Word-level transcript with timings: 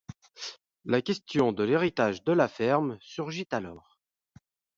La 0.83 1.03
question 1.03 1.51
de 1.51 1.63
l'héritage 1.63 2.23
de 2.23 2.31
la 2.31 2.47
ferme 2.47 2.97
surgit 3.01 3.47
alors. 3.51 3.99